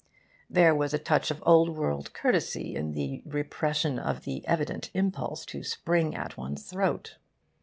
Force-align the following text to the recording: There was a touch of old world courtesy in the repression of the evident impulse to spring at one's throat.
There 0.49 0.73
was 0.73 0.95
a 0.95 0.97
touch 0.97 1.29
of 1.29 1.43
old 1.45 1.77
world 1.77 2.11
courtesy 2.11 2.75
in 2.75 2.93
the 2.93 3.21
repression 3.23 3.99
of 3.99 4.23
the 4.23 4.43
evident 4.47 4.89
impulse 4.95 5.45
to 5.45 5.61
spring 5.61 6.15
at 6.15 6.35
one's 6.37 6.63
throat. 6.67 7.17